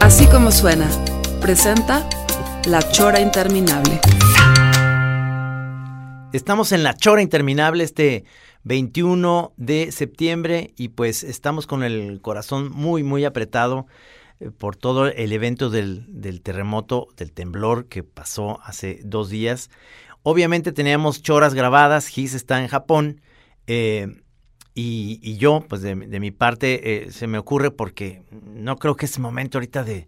Así 0.00 0.26
como 0.26 0.50
suena, 0.50 0.88
presenta 1.40 2.08
La 2.66 2.80
Chora 2.92 3.20
Interminable. 3.20 4.00
Estamos 6.32 6.72
en 6.72 6.82
La 6.82 6.94
Chora 6.94 7.22
Interminable 7.22 7.84
este 7.84 8.24
21 8.64 9.54
de 9.56 9.92
septiembre 9.92 10.72
y 10.76 10.88
pues 10.88 11.24
estamos 11.24 11.66
con 11.66 11.82
el 11.82 12.20
corazón 12.20 12.70
muy, 12.70 13.02
muy 13.02 13.24
apretado 13.24 13.86
eh, 14.40 14.50
por 14.50 14.76
todo 14.76 15.06
el 15.06 15.32
evento 15.32 15.70
del, 15.70 16.06
terremoto, 16.42 17.08
del 17.16 17.32
temblor 17.32 17.86
que 17.86 18.02
pasó 18.02 18.60
hace 18.62 19.00
dos 19.04 19.30
días. 19.30 19.70
Obviamente 20.22 20.72
teníamos 20.72 21.22
choras 21.22 21.54
grabadas, 21.54 22.08
Gis 22.08 22.34
está 22.34 22.60
en 22.60 22.68
Japón 22.68 23.20
eh, 23.66 24.22
y, 24.80 25.18
y 25.24 25.38
yo, 25.38 25.64
pues 25.68 25.82
de, 25.82 25.96
mi 25.96 26.30
parte, 26.30 27.06
eh, 27.08 27.10
se 27.10 27.26
me 27.26 27.36
ocurre 27.36 27.72
porque 27.72 28.22
no 28.30 28.76
creo 28.76 28.94
que 28.94 29.06
es 29.06 29.18
momento 29.18 29.58
ahorita 29.58 29.82
de, 29.82 30.06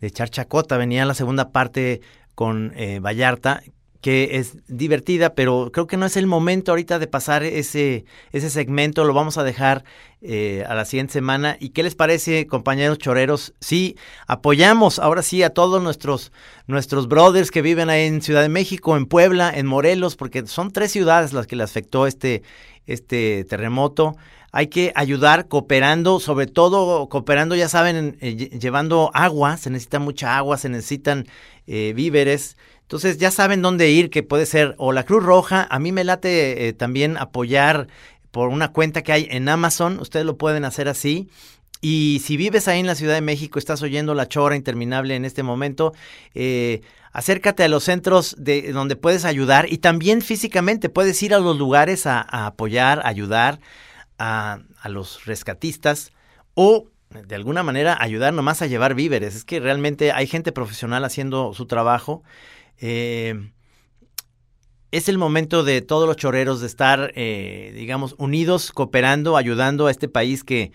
de 0.00 0.06
echar 0.06 0.30
chacota. 0.30 0.76
Venía 0.76 1.04
la 1.04 1.14
segunda 1.14 1.50
parte 1.50 2.02
con 2.36 2.72
eh, 2.76 3.00
Vallarta, 3.00 3.64
que 4.00 4.36
es 4.38 4.58
divertida, 4.68 5.34
pero 5.34 5.70
creo 5.72 5.88
que 5.88 5.96
no 5.96 6.06
es 6.06 6.16
el 6.16 6.28
momento 6.28 6.70
ahorita 6.70 7.00
de 7.00 7.08
pasar 7.08 7.42
ese, 7.42 8.04
ese 8.30 8.50
segmento, 8.50 9.04
lo 9.04 9.12
vamos 9.12 9.38
a 9.38 9.44
dejar 9.44 9.84
eh, 10.20 10.64
a 10.68 10.74
la 10.74 10.84
siguiente 10.84 11.12
semana. 11.12 11.56
¿Y 11.58 11.70
qué 11.70 11.82
les 11.82 11.94
parece, 11.96 12.46
compañeros 12.46 12.98
choreros? 12.98 13.54
Sí, 13.60 13.96
apoyamos 14.28 15.00
ahora 15.00 15.22
sí 15.22 15.42
a 15.42 15.50
todos 15.50 15.82
nuestros, 15.82 16.32
nuestros 16.66 17.08
brothers 17.08 17.50
que 17.50 17.62
viven 17.62 17.90
ahí 17.90 18.06
en 18.06 18.22
Ciudad 18.22 18.42
de 18.42 18.48
México, 18.48 18.96
en 18.96 19.06
Puebla, 19.06 19.52
en 19.54 19.66
Morelos, 19.66 20.14
porque 20.14 20.46
son 20.46 20.72
tres 20.72 20.92
ciudades 20.92 21.32
las 21.32 21.46
que 21.46 21.56
le 21.56 21.62
afectó 21.62 22.08
este, 22.08 22.42
este 22.86 23.44
terremoto. 23.44 24.16
Hay 24.50 24.66
que 24.66 24.92
ayudar 24.94 25.48
cooperando, 25.48 26.20
sobre 26.20 26.46
todo 26.46 27.08
cooperando, 27.08 27.54
ya 27.56 27.68
saben, 27.68 28.18
eh, 28.20 28.34
llevando 28.36 29.10
agua, 29.14 29.56
se 29.56 29.70
necesita 29.70 29.98
mucha 29.98 30.36
agua, 30.36 30.58
se 30.58 30.68
necesitan 30.68 31.26
eh, 31.66 31.92
víveres. 31.96 32.56
Entonces 32.82 33.16
ya 33.16 33.30
saben 33.30 33.62
dónde 33.62 33.90
ir, 33.90 34.10
que 34.10 34.22
puede 34.22 34.44
ser 34.44 34.74
o 34.76 34.92
la 34.92 35.04
Cruz 35.04 35.22
Roja, 35.22 35.66
a 35.70 35.78
mí 35.78 35.92
me 35.92 36.04
late 36.04 36.68
eh, 36.68 36.72
también 36.74 37.16
apoyar 37.16 37.88
por 38.30 38.48
una 38.48 38.72
cuenta 38.72 39.02
que 39.02 39.12
hay 39.12 39.28
en 39.30 39.48
Amazon, 39.48 39.98
ustedes 40.00 40.26
lo 40.26 40.36
pueden 40.36 40.64
hacer 40.64 40.88
así. 40.88 41.28
Y 41.82 42.22
si 42.24 42.38
vives 42.38 42.68
ahí 42.68 42.80
en 42.80 42.86
la 42.86 42.94
Ciudad 42.94 43.14
de 43.14 43.20
México, 43.20 43.58
estás 43.58 43.82
oyendo 43.82 44.14
la 44.14 44.28
chora 44.28 44.56
interminable 44.56 45.16
en 45.16 45.24
este 45.24 45.42
momento, 45.42 45.92
eh, 46.32 46.80
acércate 47.12 47.64
a 47.64 47.68
los 47.68 47.84
centros 47.84 48.36
de 48.38 48.72
donde 48.72 48.96
puedes 48.96 49.24
ayudar 49.24 49.70
y 49.70 49.78
también 49.78 50.22
físicamente 50.22 50.88
puedes 50.88 51.20
ir 51.22 51.34
a 51.34 51.40
los 51.40 51.58
lugares 51.58 52.06
a, 52.06 52.20
apoyar, 52.46 53.02
ayudar 53.04 53.58
a, 54.16 54.60
a 54.80 54.88
los 54.88 55.26
rescatistas 55.26 56.12
o 56.54 56.86
de 57.10 57.34
alguna 57.34 57.62
manera 57.62 57.96
ayudar 58.00 58.32
nomás 58.32 58.62
a 58.62 58.66
llevar 58.66 58.94
víveres. 58.94 59.34
Es 59.34 59.44
que 59.44 59.60
realmente 59.60 60.12
hay 60.12 60.26
gente 60.26 60.52
profesional 60.52 61.04
haciendo 61.04 61.52
su 61.52 61.66
trabajo. 61.66 62.22
Eh, 62.80 63.50
es 64.90 65.08
el 65.08 65.18
momento 65.18 65.64
de 65.64 65.80
todos 65.80 66.06
los 66.06 66.16
choreros 66.16 66.60
de 66.60 66.66
estar, 66.66 67.12
eh, 67.16 67.72
digamos, 67.74 68.14
unidos, 68.18 68.72
cooperando, 68.72 69.36
ayudando 69.36 69.86
a 69.86 69.90
este 69.90 70.08
país 70.08 70.44
que, 70.44 70.72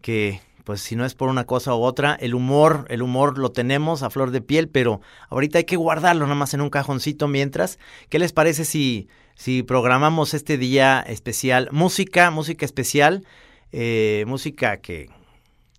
que, 0.00 0.40
pues 0.68 0.82
si 0.82 0.96
no 0.96 1.06
es 1.06 1.14
por 1.14 1.30
una 1.30 1.44
cosa 1.44 1.74
u 1.74 1.80
otra, 1.80 2.14
el 2.20 2.34
humor, 2.34 2.84
el 2.90 3.00
humor 3.00 3.38
lo 3.38 3.52
tenemos 3.52 4.02
a 4.02 4.10
flor 4.10 4.32
de 4.32 4.42
piel, 4.42 4.68
pero 4.68 5.00
ahorita 5.30 5.56
hay 5.56 5.64
que 5.64 5.76
guardarlo 5.76 6.26
nada 6.26 6.34
más 6.34 6.52
en 6.52 6.60
un 6.60 6.68
cajoncito 6.68 7.26
mientras. 7.26 7.78
¿Qué 8.10 8.18
les 8.18 8.34
parece 8.34 8.66
si, 8.66 9.08
si 9.34 9.62
programamos 9.62 10.34
este 10.34 10.58
día 10.58 11.00
especial? 11.00 11.70
Música, 11.72 12.30
música 12.30 12.66
especial, 12.66 13.24
eh, 13.72 14.24
música 14.26 14.76
que, 14.76 15.08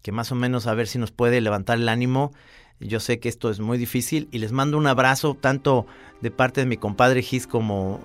que 0.01 0.11
más 0.11 0.31
o 0.31 0.35
menos 0.35 0.66
a 0.66 0.73
ver 0.73 0.88
si 0.88 0.97
nos 0.97 1.11
puede 1.11 1.39
levantar 1.39 1.77
el 1.77 1.88
ánimo. 1.88 2.33
Yo 2.79 3.00
sé 3.00 3.19
que 3.19 3.29
esto 3.29 3.51
es 3.51 3.59
muy 3.59 3.77
difícil 3.77 4.27
y 4.31 4.39
les 4.39 4.53
mando 4.53 4.75
un 4.75 4.88
abrazo 4.88 5.38
tanto 5.39 5.85
de 6.21 6.31
parte 6.31 6.61
de 6.61 6.66
mi 6.66 6.77
compadre 6.77 7.21
Gis 7.21 7.45
como 7.45 8.00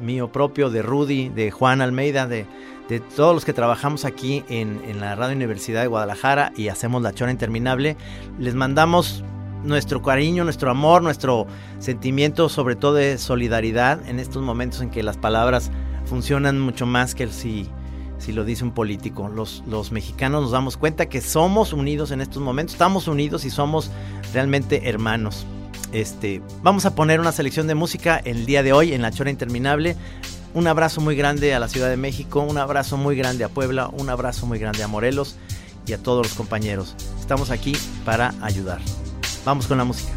mío 0.00 0.30
propio, 0.32 0.70
de 0.70 0.82
Rudy, 0.82 1.28
de 1.28 1.50
Juan 1.50 1.80
Almeida, 1.80 2.26
de, 2.26 2.46
de 2.88 3.00
todos 3.00 3.34
los 3.34 3.44
que 3.44 3.52
trabajamos 3.52 4.04
aquí 4.04 4.44
en, 4.48 4.80
en, 4.86 5.00
la 5.00 5.14
Radio 5.14 5.36
Universidad 5.36 5.82
de 5.82 5.88
Guadalajara 5.88 6.52
y 6.56 6.68
hacemos 6.68 7.02
la 7.02 7.12
chora 7.12 7.30
interminable. 7.30 7.96
Les 8.38 8.54
mandamos 8.54 9.22
nuestro 9.64 10.02
cariño, 10.02 10.44
nuestro 10.44 10.70
amor, 10.70 11.02
nuestro 11.02 11.46
sentimiento 11.78 12.48
sobre 12.48 12.76
todo 12.76 12.94
de 12.94 13.18
solidaridad 13.18 14.06
en 14.08 14.18
estos 14.20 14.42
momentos 14.42 14.80
en 14.80 14.90
que 14.90 15.02
las 15.02 15.16
palabras 15.16 15.70
funcionan 16.06 16.58
mucho 16.58 16.86
más 16.86 17.14
que 17.14 17.26
si 17.28 17.68
si 18.18 18.32
lo 18.32 18.44
dice 18.44 18.64
un 18.64 18.72
político. 18.72 19.28
Los, 19.28 19.62
los 19.66 19.92
mexicanos 19.92 20.42
nos 20.42 20.50
damos 20.50 20.76
cuenta 20.76 21.06
que 21.06 21.20
somos 21.20 21.72
unidos 21.72 22.10
en 22.10 22.20
estos 22.20 22.42
momentos, 22.42 22.74
estamos 22.74 23.08
unidos 23.08 23.44
y 23.44 23.50
somos 23.50 23.90
realmente 24.32 24.88
hermanos. 24.88 25.46
Este, 25.92 26.42
vamos 26.62 26.84
a 26.84 26.94
poner 26.94 27.18
una 27.20 27.32
selección 27.32 27.66
de 27.66 27.74
música 27.74 28.20
el 28.24 28.46
día 28.46 28.62
de 28.62 28.72
hoy 28.72 28.92
en 28.92 29.02
La 29.02 29.10
Chora 29.10 29.30
Interminable. 29.30 29.96
Un 30.54 30.66
abrazo 30.66 31.00
muy 31.00 31.16
grande 31.16 31.54
a 31.54 31.60
la 31.60 31.68
Ciudad 31.68 31.88
de 31.88 31.96
México, 31.96 32.40
un 32.40 32.58
abrazo 32.58 32.96
muy 32.96 33.16
grande 33.16 33.44
a 33.44 33.48
Puebla, 33.48 33.88
un 33.88 34.10
abrazo 34.10 34.46
muy 34.46 34.58
grande 34.58 34.82
a 34.82 34.88
Morelos 34.88 35.36
y 35.86 35.92
a 35.92 35.98
todos 35.98 36.26
los 36.26 36.34
compañeros. 36.34 36.94
Estamos 37.20 37.50
aquí 37.50 37.76
para 38.04 38.34
ayudar. 38.42 38.80
Vamos 39.44 39.66
con 39.66 39.78
la 39.78 39.84
música. 39.84 40.12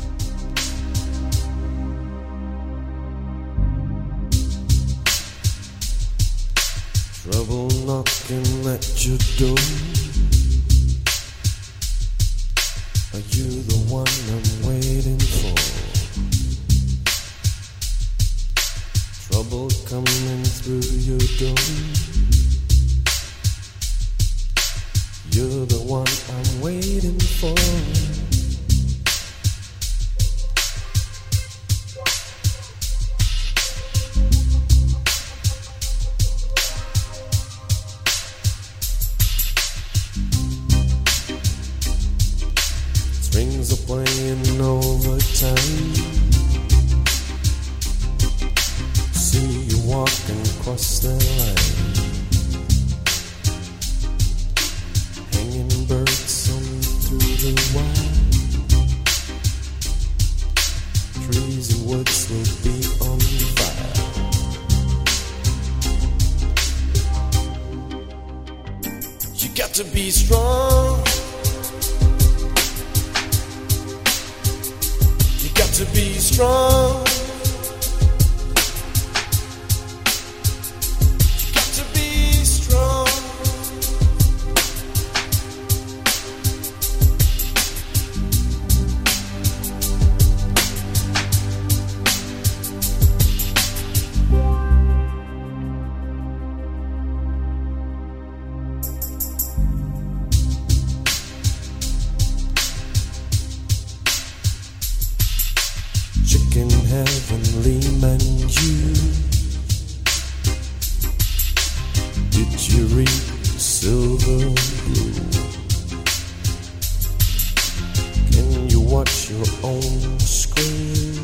watch 119.01 119.31
your 119.31 119.45
own 119.63 120.19
screen. 120.19 121.15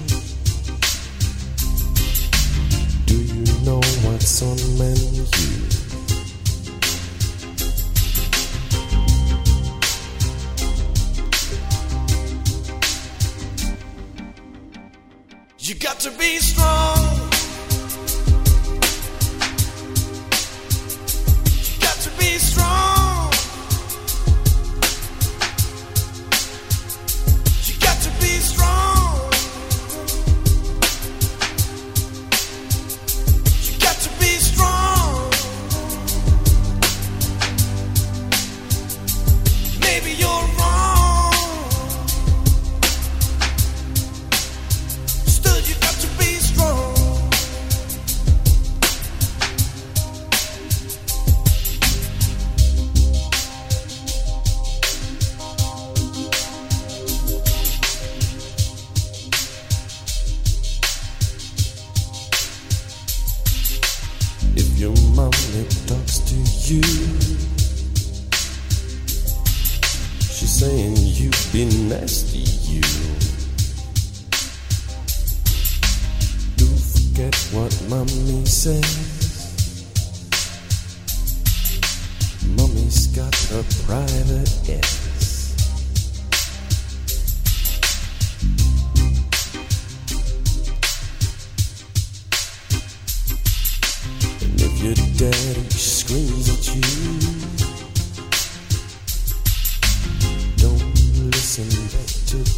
Do 3.05 3.15
you 3.15 3.45
know 3.65 3.79
what's 4.03 4.41
on 4.41 4.57
menu? 4.79 5.25
You 15.59 15.75
got 15.75 15.99
to 15.99 16.09
be 16.17 16.39
strong. 16.39 16.96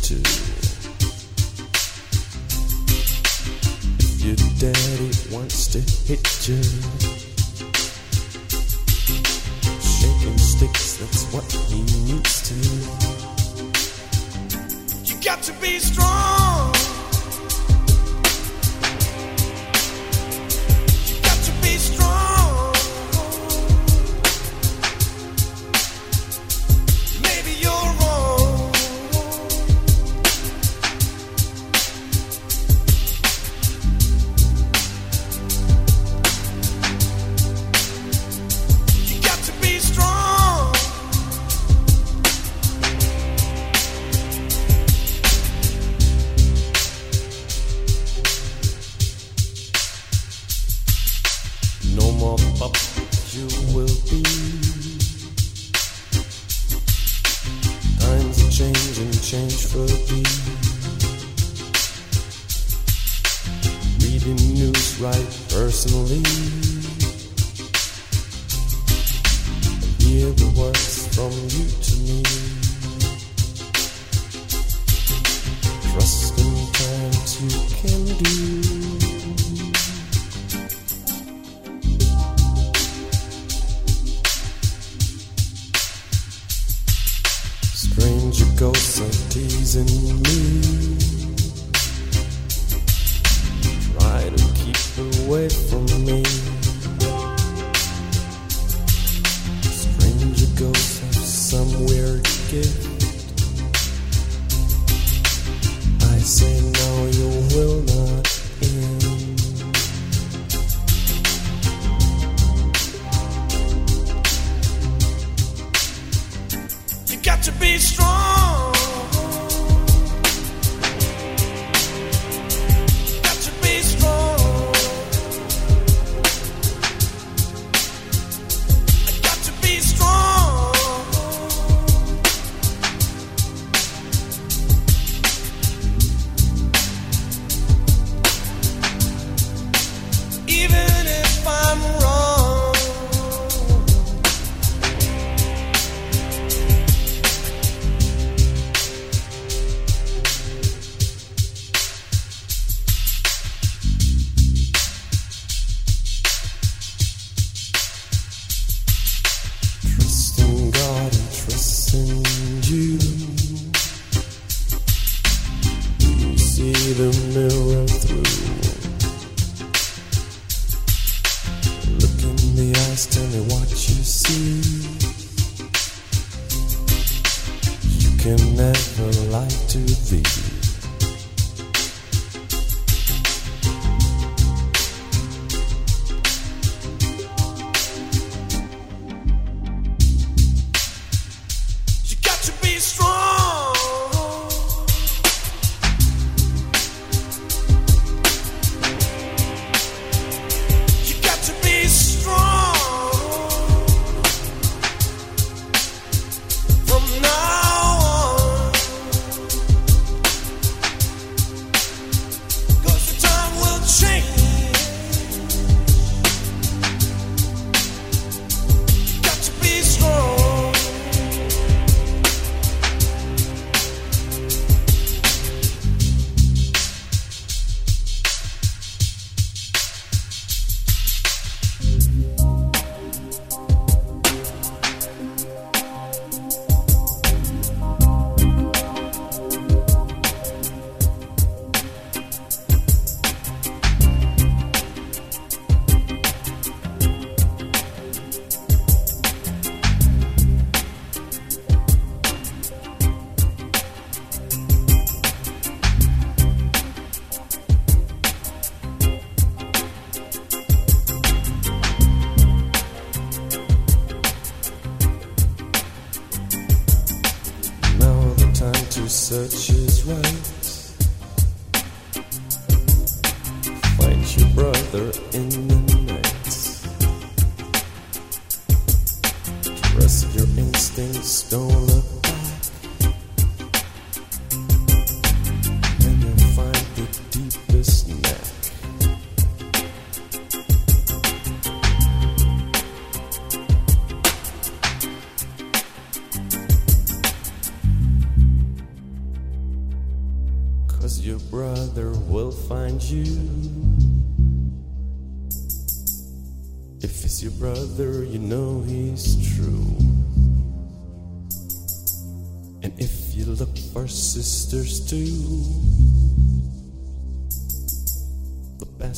to 0.10 0.16
your 4.26 4.36
daddy 4.58 5.12
wants 5.32 5.68
to 5.68 5.78
hit 6.08 6.26
you. 6.48 6.64
Shaking 9.80 10.38
sticks, 10.40 10.98
that's 10.98 11.26
what 11.32 11.46
he 11.52 11.84
needs 12.08 12.42
to. 12.50 12.56
You 15.06 15.22
got 15.22 15.44
to 15.44 15.54
be 15.62 15.78
strong. 15.78 16.49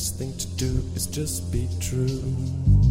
Best 0.02 0.18
thing 0.18 0.36
to 0.36 0.48
do 0.56 0.82
is 0.96 1.06
just 1.06 1.52
be 1.52 1.68
true. 1.78 2.81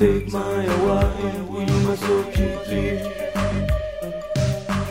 take 0.00 0.32
my 0.32 0.64
Hawaii, 0.64 1.40
we 1.52 1.64
must. 1.84 2.00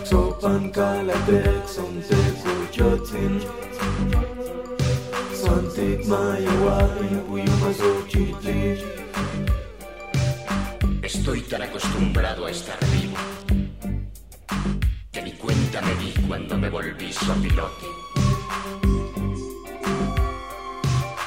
So 0.05 0.19
pan 0.41 0.71
kalatek, 0.71 1.65
some 1.67 1.97
take 2.07 2.35
for 2.41 2.61
your 2.77 2.95
tin. 3.07 3.41
Son 5.33 5.65
take 5.73 6.05
my 6.05 6.37
Hawaii, 6.49 7.15
we. 7.25 7.41
Estoy 11.01 11.41
tan 11.49 11.63
acostumbrado 11.63 12.45
a 12.45 12.51
estar 12.51 12.77
vivo 12.91 13.17
que 15.11 15.23
ni 15.23 15.31
cuenta 15.31 15.81
me 15.81 15.95
di 15.95 16.13
cuando 16.27 16.55
me 16.55 16.69
volví 16.69 17.11
sopilote. 17.11 17.87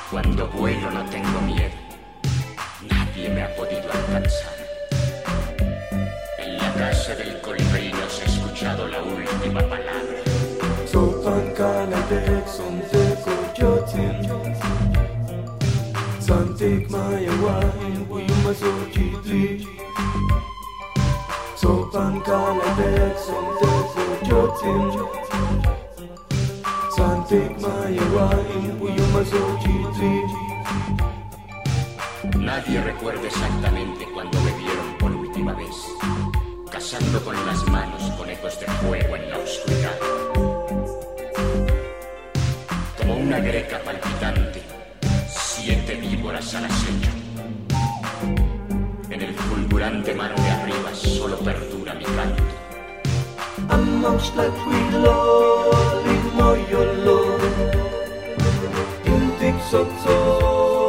Cuando 0.09 0.47
vuelo 0.55 0.88
no 0.92 1.05
tengo 1.11 1.40
miedo 1.40 1.82
me 3.29 3.43
ha 3.43 3.55
podido 3.55 3.91
alcanzar. 3.93 4.57
En 6.39 6.59
la 6.59 6.73
casa 6.75 7.15
del 7.15 7.41
colibrí 7.41 7.93
no 7.93 8.09
se 8.09 8.23
ha 8.23 8.27
escuchado 8.27 8.89
la 8.89 9.03
última 9.03 9.61
palabra. 9.61 10.23
Sopan 10.93 11.55
kalabek 11.57 12.47
sontek 12.47 13.25
uchotin 13.27 14.29
Santik 16.21 16.91
mayawain 16.91 18.07
uyuma 18.11 18.53
sochitli 18.53 19.67
Sopan 21.57 22.21
kalabek 22.21 23.17
sontek 23.25 23.89
uchotin 24.05 24.93
Santik 26.97 27.53
mayawain 27.61 28.77
uyuma 28.81 29.25
sochitli 29.25 30.41
Nadie 32.42 32.81
recuerda 32.81 33.24
exactamente 33.28 34.05
cuando 34.12 34.40
me 34.40 34.50
vieron 34.59 34.98
por 34.98 35.12
última 35.12 35.52
vez, 35.52 35.76
cazando 36.72 37.22
con 37.22 37.37
las 37.46 37.62
manos 37.68 38.02
conejos 38.18 38.59
de 38.59 38.66
fuego 38.66 39.14
en 39.14 39.31
la 39.31 39.38
oscuridad. 39.38 39.96
Como 42.98 43.14
una 43.14 43.38
greca 43.38 43.78
palpitante, 43.85 44.61
siete 45.28 45.94
víboras 45.94 46.52
al 46.57 46.64
acecho. 46.64 47.11
En 49.09 49.22
el 49.22 49.35
fulgurante 49.35 50.12
mar 50.12 50.35
de 50.35 50.50
arriba 50.50 50.92
solo 50.94 51.38
perdura 51.38 51.94
mi 51.94 52.05
canto. 52.05 52.42
Amongst 53.68 54.35
like 54.35 54.66
we 54.66 54.90
love 54.98 56.07
in 56.07 56.22
in 59.44 60.82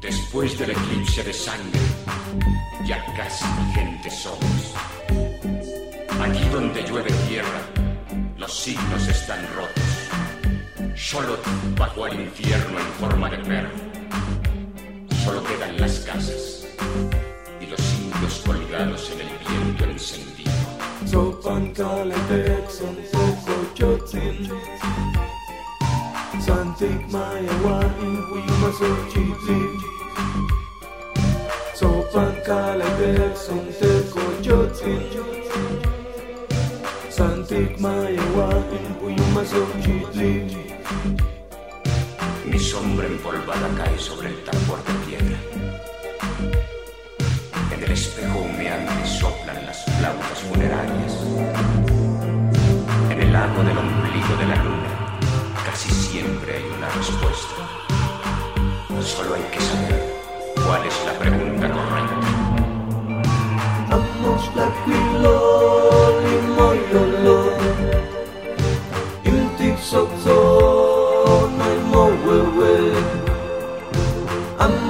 Después 0.00 0.58
del 0.58 0.70
eclipse 0.70 1.22
de 1.22 1.32
sangre, 1.32 1.80
ya 2.84 3.04
casi 3.16 3.44
gente 3.74 4.10
somos. 4.10 4.74
Aquí 6.20 6.44
donde 6.52 6.82
llueve 6.82 7.10
tierra, 7.28 7.60
los 8.36 8.52
signos 8.52 9.08
están 9.08 9.40
rotos. 9.56 9.79
Solo 11.00 11.38
bajo 11.78 12.06
el 12.06 12.20
infierno 12.20 12.78
en 12.78 12.86
forma 13.00 13.30
de 13.30 13.38
perro. 13.38 13.70
Solo 15.24 15.42
quedan 15.42 15.80
las 15.80 16.00
casas 16.00 16.66
y 17.58 17.66
los 17.66 17.80
indios 17.94 18.42
colgados 18.44 19.10
en 19.10 19.20
el 19.22 19.28
viento 19.48 19.84
encendido. 19.84 20.50
Sopan 21.06 21.72
kalabek 21.72 22.70
sontek 22.70 23.48
uchotin 23.48 24.50
Santik 26.38 27.08
mayawain 27.10 28.16
uyuma 28.30 28.70
sochitli 28.78 29.60
Sopan 31.74 32.34
kalabek 32.46 33.36
sontek 33.36 34.14
uchotin 34.14 35.02
Santik 37.08 37.80
mayawain 37.80 38.86
uyuma 39.02 39.42
empolvada 43.20 43.68
cae 43.76 43.98
sobre 43.98 44.28
el 44.28 44.36
tambor 44.44 44.82
de 44.84 44.92
piedra. 45.04 45.36
En 47.70 47.82
el 47.84 47.92
espejo 47.92 48.38
humeante 48.38 49.06
soplan 49.06 49.66
las 49.66 49.84
flautas 49.84 50.38
funerarias. 50.48 51.12
En 53.10 53.20
el 53.20 53.30
lago 53.30 53.62
del 53.62 53.76
ombligo 53.76 54.36
de 54.38 54.46
la 54.46 54.56
luna 54.64 55.18
casi 55.66 55.90
siempre 55.90 56.56
hay 56.56 56.64
una 56.78 56.88
respuesta. 56.88 57.56
Solo 59.02 59.34
hay 59.34 59.42
que 59.52 59.60
saber 59.60 60.14
cuál 60.64 60.86
es 60.86 61.04
la 61.04 61.12
pregunta 61.18 61.70
correcta. 61.76 62.26
Amongst 63.90 64.56
like 64.56 64.86
we 64.86 64.94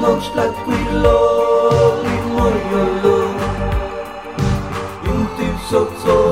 much 0.00 0.34
like 0.34 0.66
we 0.66 0.76
mocs 2.34 2.72
la 2.72 2.84
love. 3.04 3.40
You're 5.04 5.28
tip 5.36 5.56
so. 6.02 6.29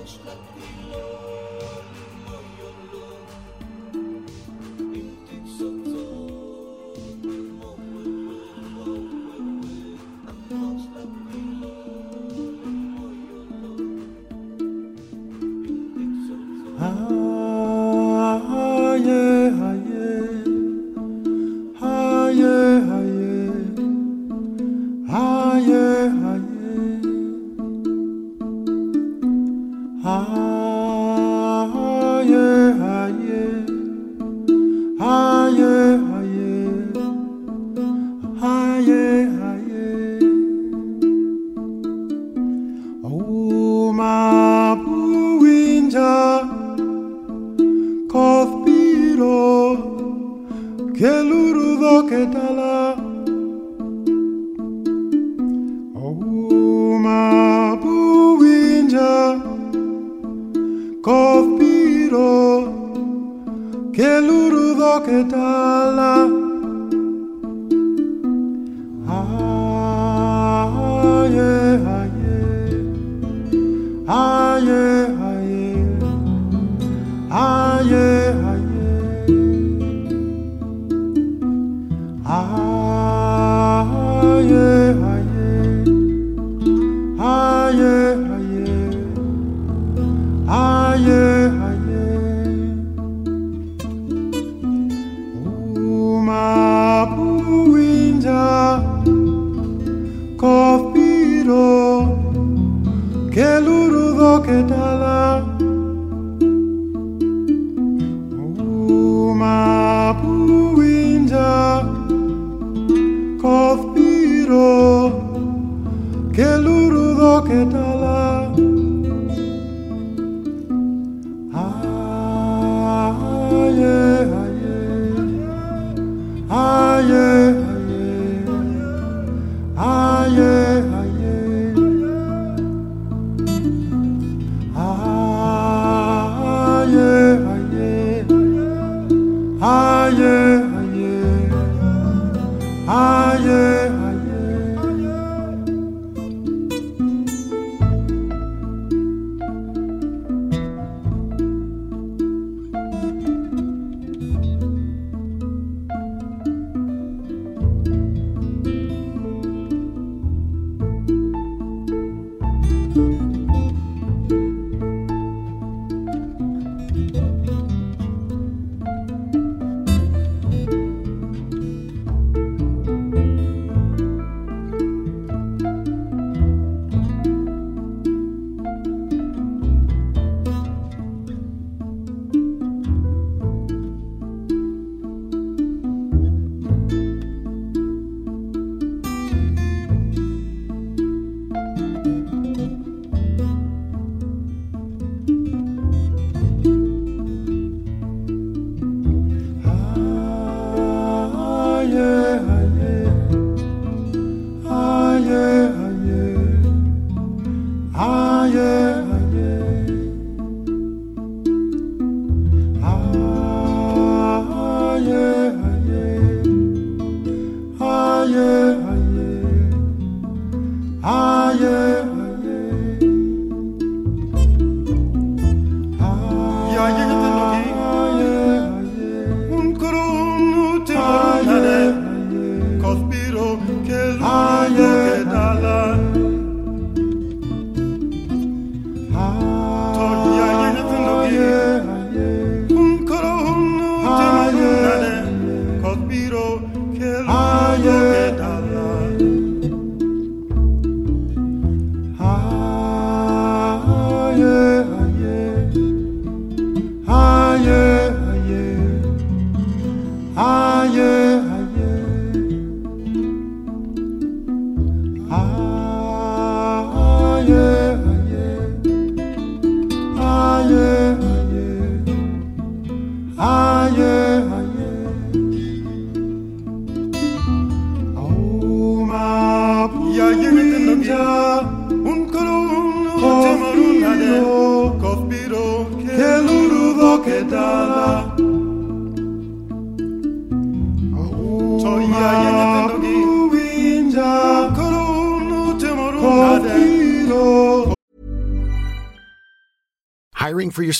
Hoş 0.00 0.10
katli 0.24 1.39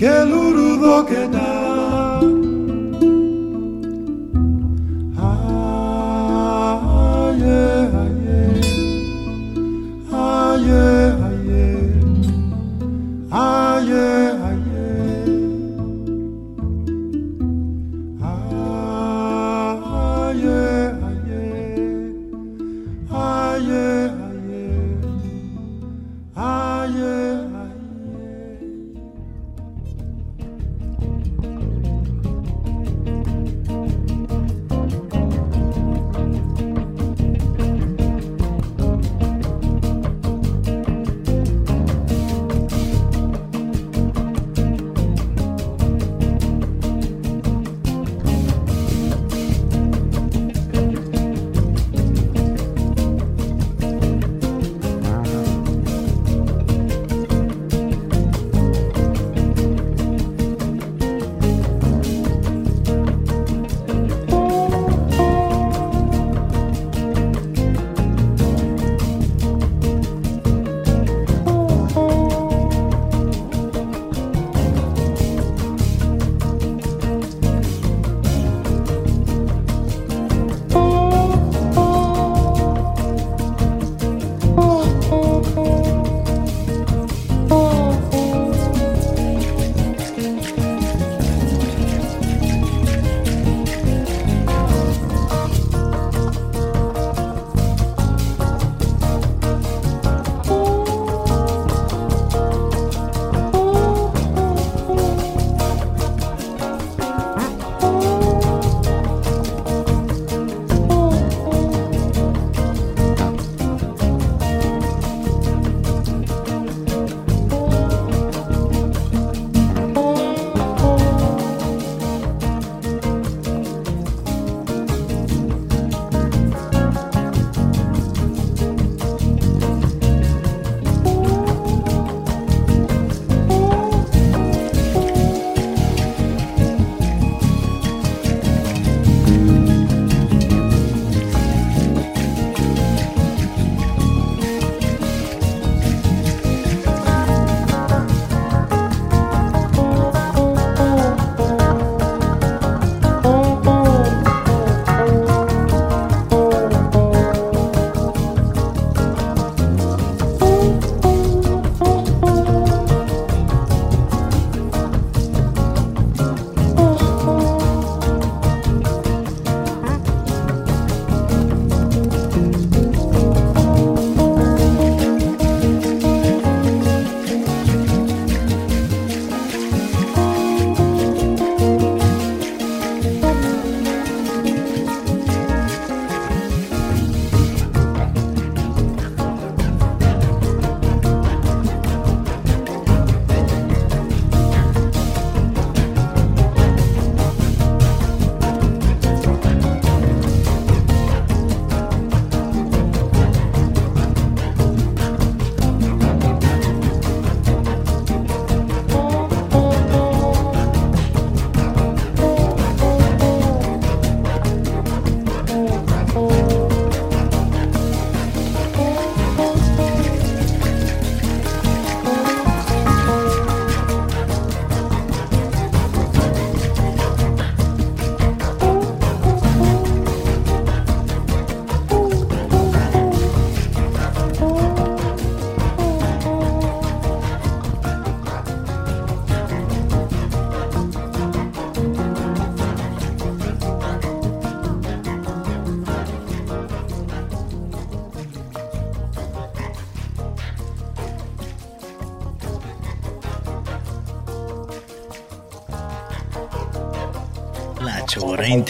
que 0.00 0.06
el 0.06 0.32
urudo 0.32 1.04
que. 1.04 1.59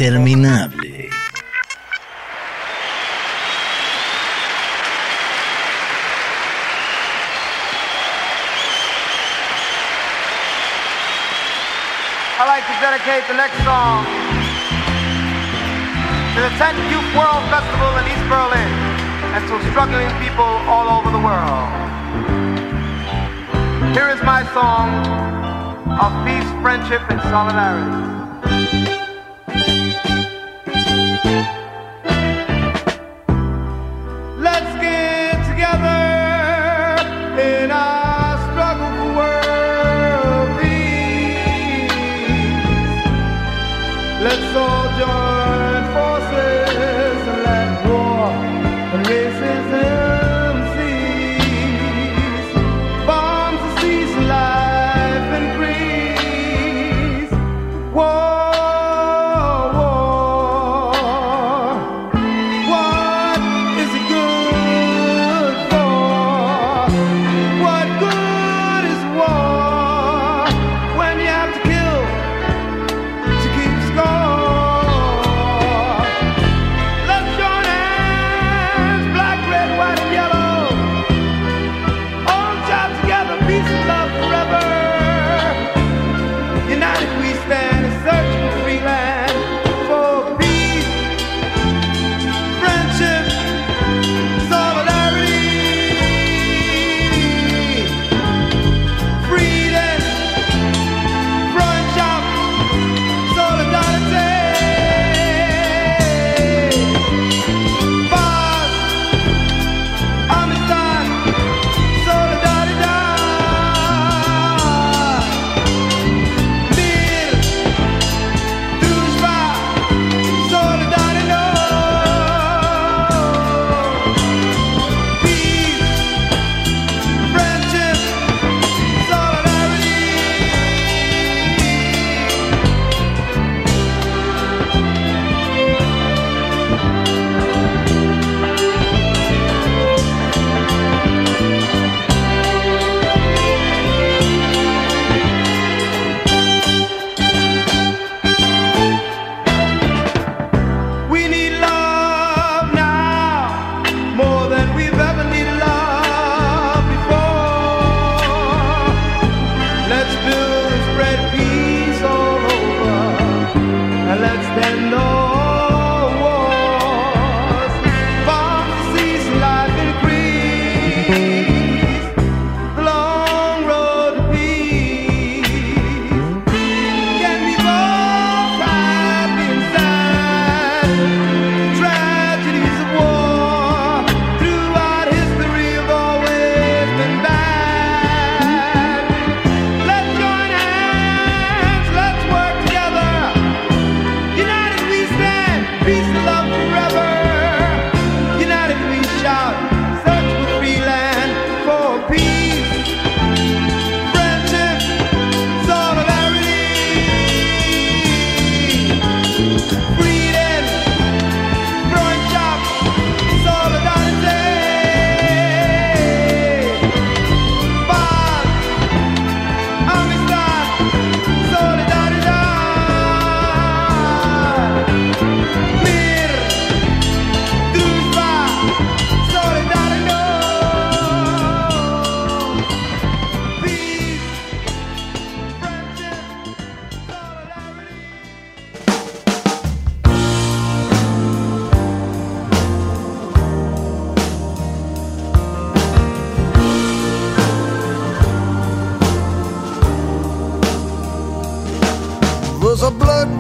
interminable. 0.01 0.81
I'd 12.41 12.49
like 12.49 12.65
to 12.65 12.77
dedicate 12.81 13.29
the 13.29 13.37
next 13.37 13.61
song 13.61 14.05
to 16.33 16.41
the 16.41 16.53
10th 16.57 16.81
Youth 16.89 17.11
World 17.13 17.45
Festival 17.53 17.93
in 18.01 18.09
East 18.09 18.25
Berlin 18.33 18.73
and 19.37 19.45
to 19.49 19.61
struggling 19.71 20.09
people 20.25 20.49
all 20.65 20.89
over 20.97 21.11
the 21.11 21.21
world. 21.21 21.69
Here 23.95 24.09
is 24.09 24.23
my 24.23 24.49
song 24.55 24.89
of 26.01 26.11
peace, 26.25 26.49
friendship, 26.63 27.03
and 27.11 27.21
solidarity. 27.29 28.20
Let's 44.21 44.55
all 44.55 44.99
join. 44.99 45.30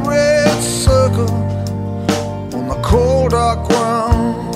red 0.08 0.62
circle 0.62 1.30
on 2.54 2.68
the 2.68 2.80
cold 2.82 3.30
dark 3.30 3.68
ground. 3.68 4.54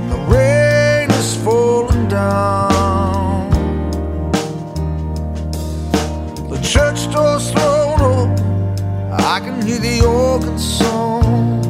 And 0.00 0.12
the 0.12 0.18
rain 0.34 1.10
is 1.10 1.36
falling 1.44 2.08
down. 2.08 3.50
The 6.50 6.60
church 6.62 7.10
door's 7.12 7.50
thrown 7.52 8.00
open. 8.00 8.44
I 9.12 9.40
can 9.40 9.60
hear 9.66 9.78
the 9.78 10.04
organ 10.04 10.58
song. 10.58 11.64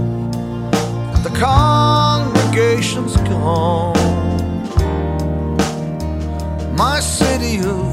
And 1.15 1.23
the 1.25 1.35
congregation's 1.39 3.17
gone. 3.29 3.95
My 6.77 7.01
city 7.01 7.59
of 7.61 7.86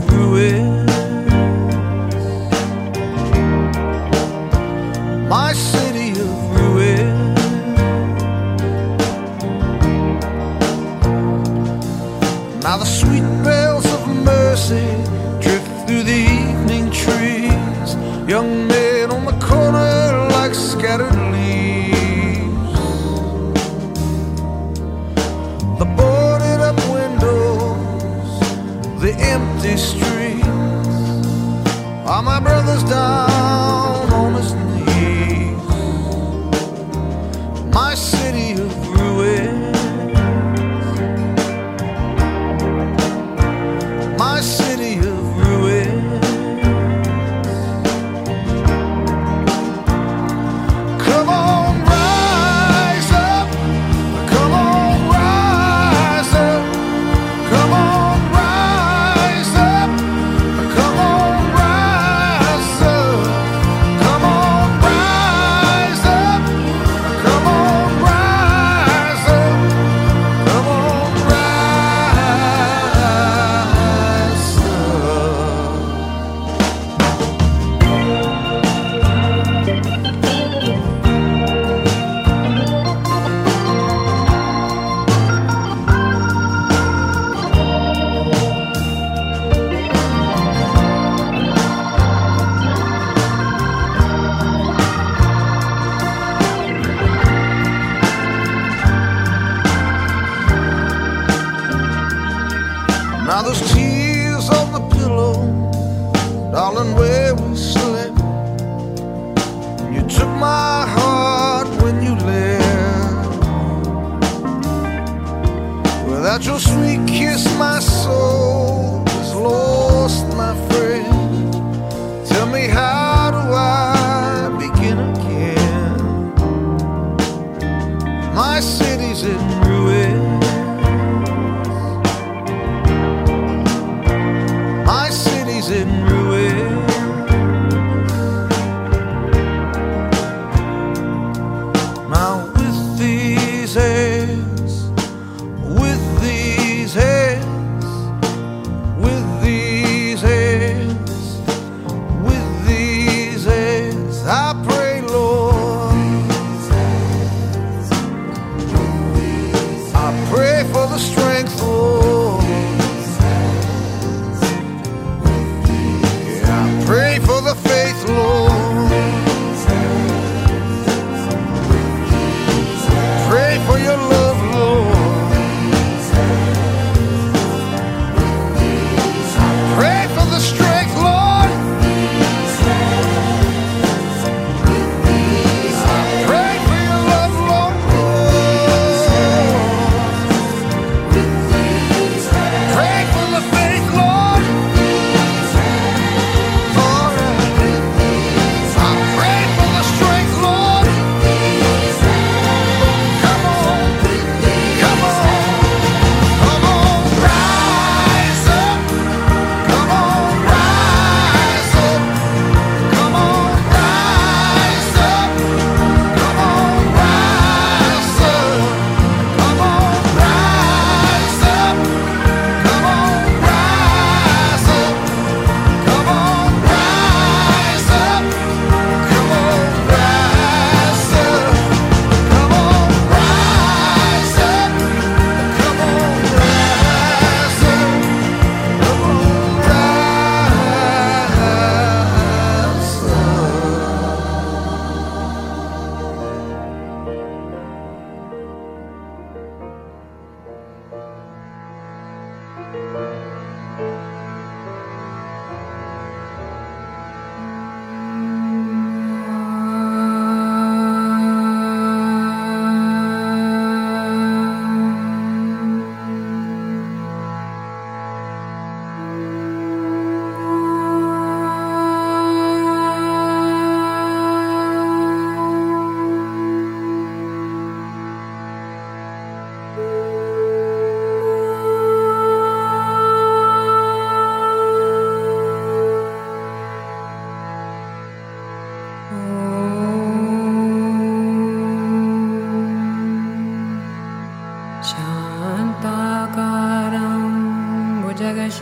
brothers 32.44 32.84
died. 32.84 33.33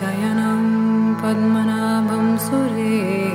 भुजगशयनं 0.02 1.16
पद्मनाभं 1.16 2.38
सुरेशम्। 2.38 3.26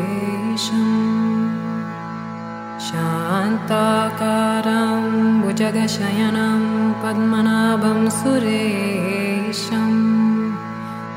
शान्ताकारं 2.80 5.42
भुजगशयनं 5.42 6.92
पद्मनाभं 6.92 8.10
सुरेशम्। 8.10 10.52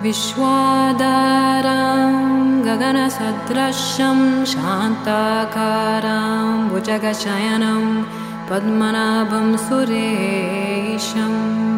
विश्वादारं 0.04 2.62
गगनसदृशं 2.62 4.46
शान्ताकारं 4.46 6.70
भुजगशयनं 6.70 8.06
पद्मनाभं 8.52 9.58
सुरेशम् 9.58 11.69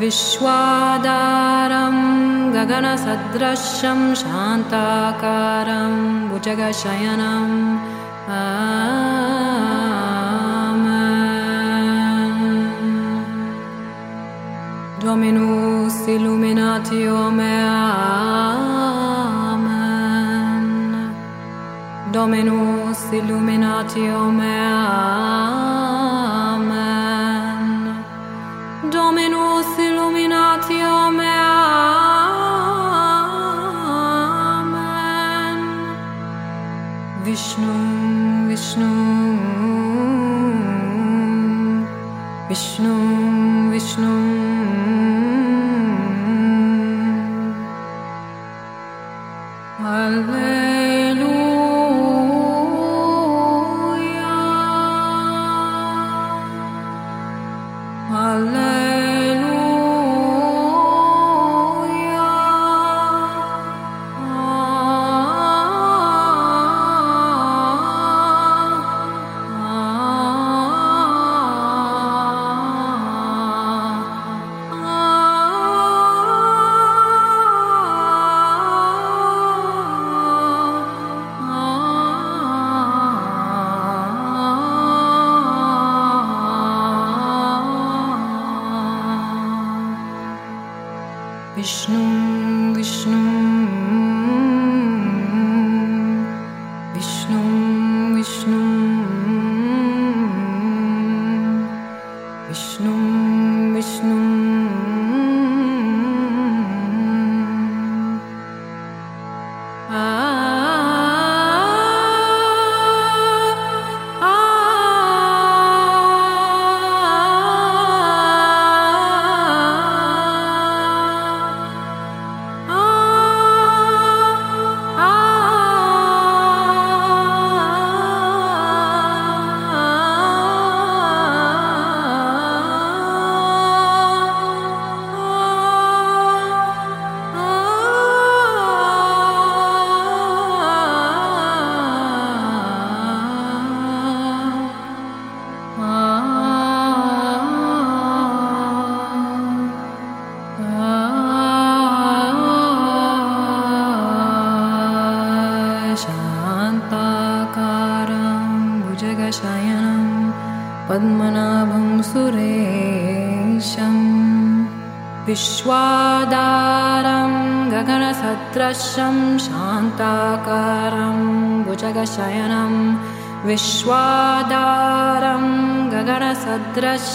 विश्वादारं 0.00 1.96
गगनसदृशं 2.56 4.00
शान्ताकारं 4.22 5.94
भुजगशयनम् 6.28 7.56
Dominus 15.02 16.06
illuminatio 16.06 17.30
mea 17.38 17.74
Amen 19.52 20.64
Dominus 22.12 23.02
illuminatio 23.12 24.30
mea 24.30 25.55
Vishnu 38.57 38.91
विष्णु 42.49 42.96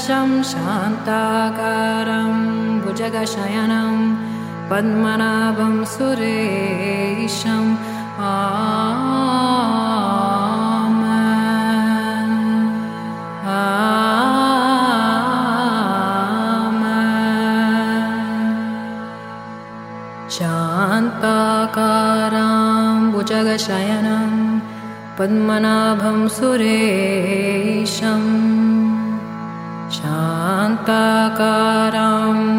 शं 0.03 0.31
शान्ताकारं 0.51 2.33
भुजगशयनं 2.85 3.99
पद्मनाभं 4.71 5.75
सुरेशम् 5.93 7.71
आ 8.31 8.33
शान्ताकारां 21.03 21.73
पद्मनाभं 25.19 26.21
सुरेशम् 26.37 28.31
शान्ताकारां 29.97 31.37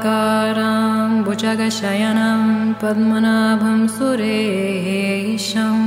भुजगशयनं 1.28 2.42
पद्मनाभं 2.82 3.80
सुरेशम् 3.98 5.86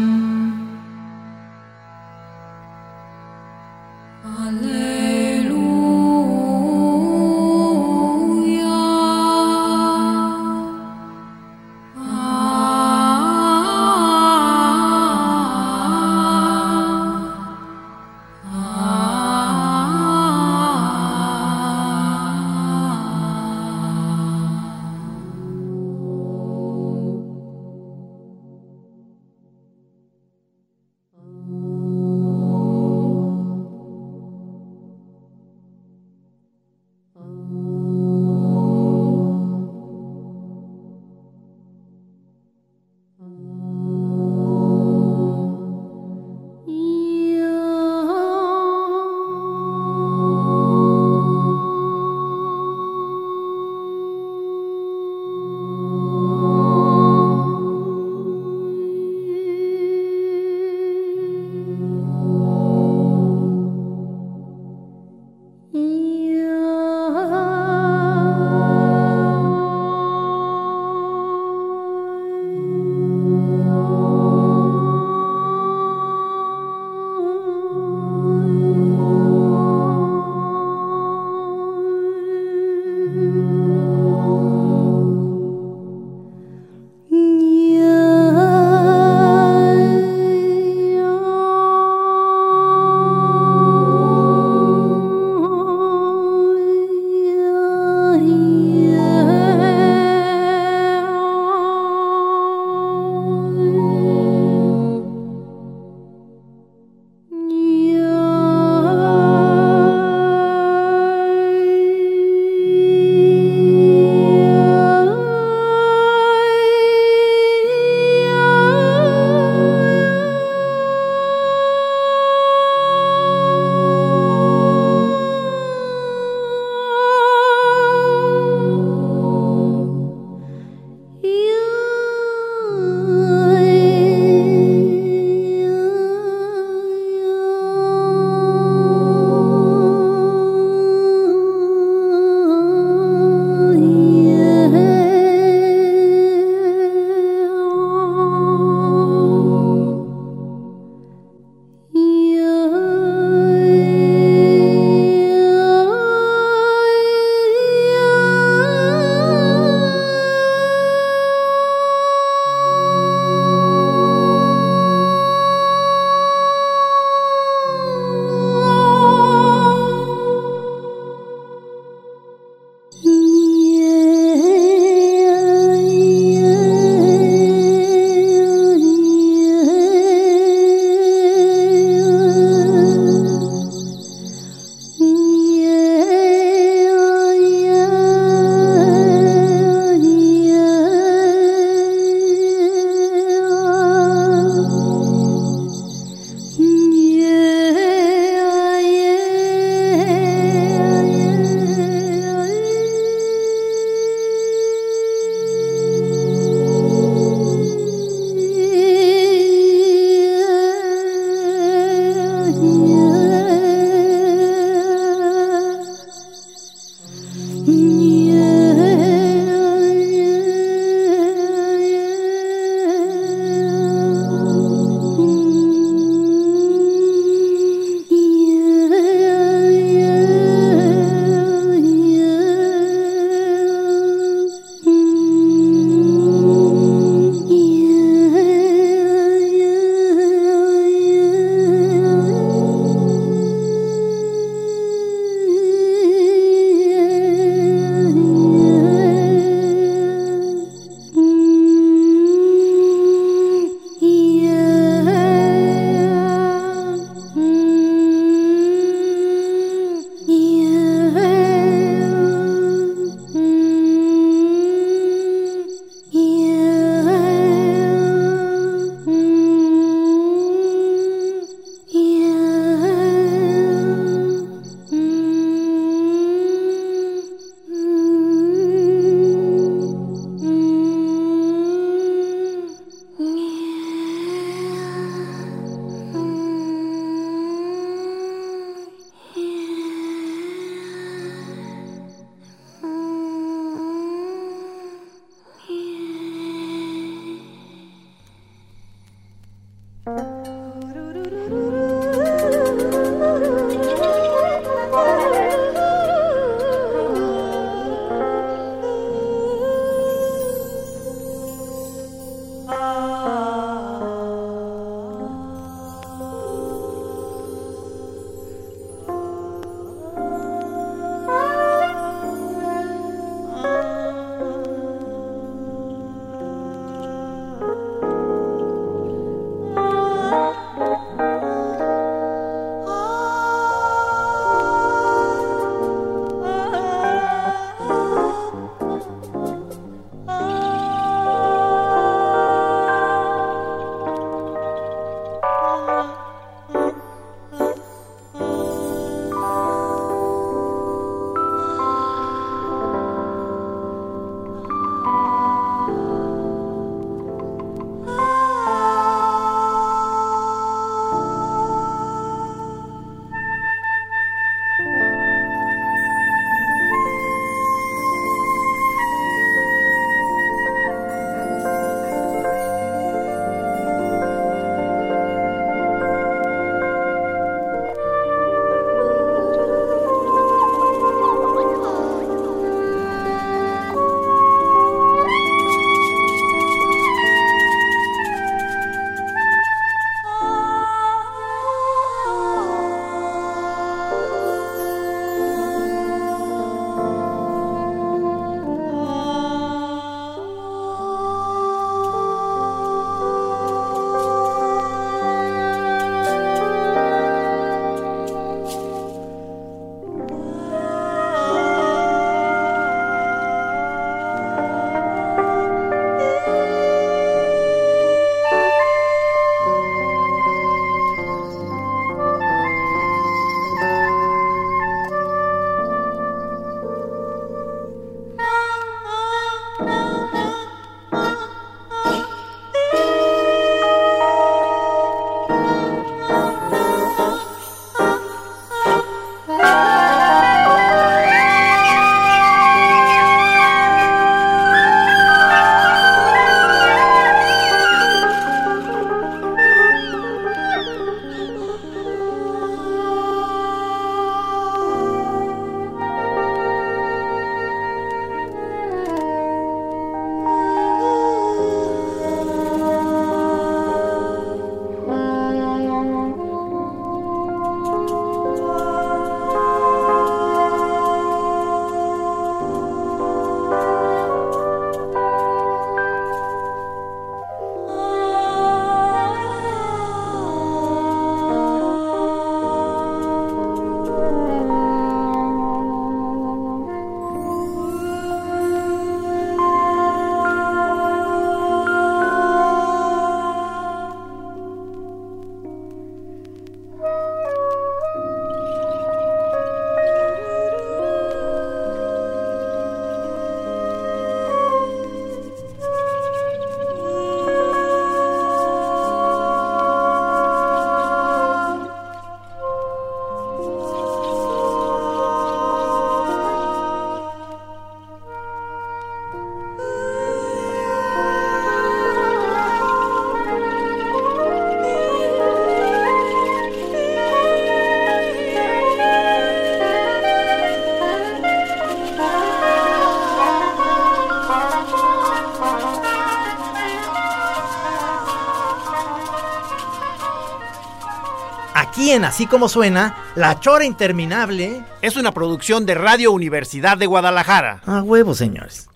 Así 542.25 542.47
Como 542.47 542.69
Suena, 542.69 543.17
La 543.37 543.61
Chora 543.61 543.85
Interminable. 543.85 544.83
Es 545.03 545.17
una 545.17 545.33
producción 545.33 545.87
de 545.87 545.95
Radio 545.95 546.33
Universidad 546.33 546.99
de 546.99 547.07
Guadalajara. 547.07 547.83
A 547.87 548.03
huevo, 548.03 548.35
señores. 548.35 548.89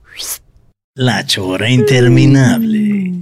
La 0.94 1.24
Chora 1.24 1.70
Interminable. 1.70 3.12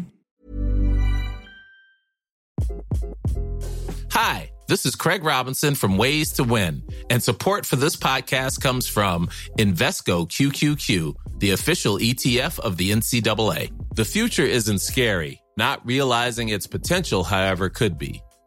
Hi, 4.10 4.50
this 4.68 4.84
is 4.84 4.96
Craig 4.96 5.22
Robinson 5.22 5.74
from 5.74 5.96
Ways 5.96 6.32
to 6.32 6.44
Win, 6.44 6.82
and 7.10 7.22
support 7.22 7.64
for 7.64 7.76
this 7.76 7.96
podcast 7.96 8.60
comes 8.60 8.88
from 8.88 9.28
Invesco 9.58 10.26
QQQ, 10.26 11.14
the 11.38 11.52
official 11.52 11.98
ETF 11.98 12.58
of 12.58 12.76
the 12.76 12.90
NCAA. 12.90 13.70
The 13.94 14.04
future 14.04 14.44
isn't 14.44 14.80
scary. 14.80 15.40
Not 15.56 15.84
realizing 15.84 16.48
its 16.48 16.66
potential, 16.66 17.22
however, 17.22 17.68
could 17.68 17.98
be. 17.98 18.22